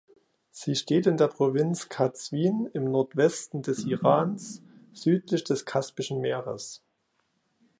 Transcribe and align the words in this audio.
Sie 0.49 0.73
steht 0.75 1.05
in 1.05 1.17
der 1.17 1.27
Provinz 1.27 1.87
Qazvin 1.87 2.67
im 2.73 2.85
Nordwesten 2.85 3.61
des 3.61 3.85
Irans, 3.85 4.63
südlich 4.93 5.43
des 5.43 5.63
Kaspischen 5.63 6.21
Meeres. 6.21 6.81